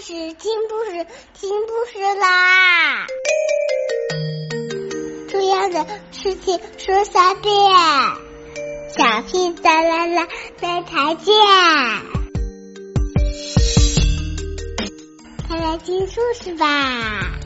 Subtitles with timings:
[0.00, 3.06] 事，听故事，听故事啦！
[5.28, 7.52] 重要的事情说三遍，
[8.96, 10.28] 小屁哒啦啦，
[10.60, 11.34] 明天见！
[15.48, 17.38] 快来听故事吧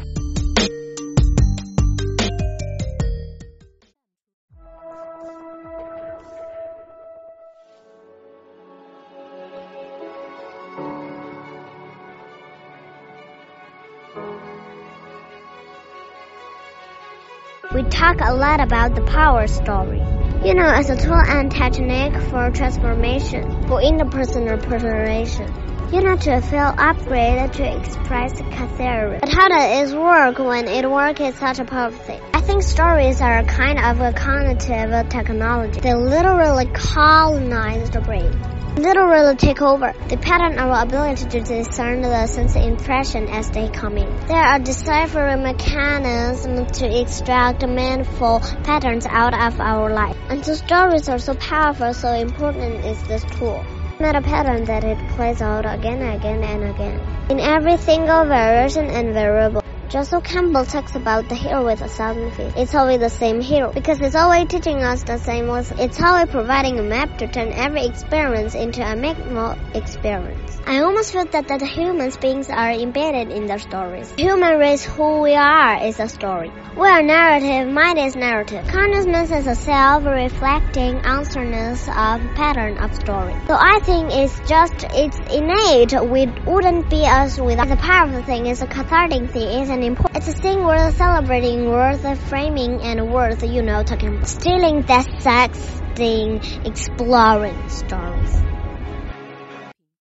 [17.75, 20.03] ！we talk a lot about the power story.
[20.45, 25.49] You know, as a tool and technique for transformation, for interpersonal preparation.
[25.93, 29.21] You know, to feel upgraded to express catharsis.
[29.21, 32.21] But how does it work when it works is such a powerful thing?
[32.35, 35.81] I think stories are a kind of a cognitive technology.
[35.81, 38.33] They literally colonize the brain
[38.77, 39.93] literally take over.
[40.09, 44.09] They pattern our ability to discern the sense impression as they come in.
[44.27, 50.17] There are deciphering mechanisms to extract meaningful patterns out of our life.
[50.29, 53.65] And the stories are so powerful, so important is this tool.
[54.01, 57.01] Not a pattern that it plays out again and again and again.
[57.31, 59.62] In every single variation and variable.
[59.93, 62.55] Joseph Campbell talks about the hero with a thousand feet.
[62.57, 65.79] It's always the same hero because it's always teaching us the same lesson.
[65.81, 70.59] It's always providing a map to turn every experience into a memorable experience.
[70.65, 74.11] I almost feel that, that the human beings are embedded in their stories.
[74.13, 76.51] Human race, who we are, is a story.
[76.75, 78.67] We are narrative, mind is narrative.
[78.69, 83.35] Consciousness is a self-reflecting answerness of pattern of story.
[83.47, 85.93] So I think it's just, it's innate.
[86.01, 88.47] We wouldn't be us without the powerful thing.
[88.47, 89.49] It's a cathartic thing.
[89.87, 94.29] Important, it's a thing worth celebrating, worth framing, and worth, you know, talking about.
[94.29, 95.59] Stealing, that sex
[95.95, 98.43] thing, exploring stories.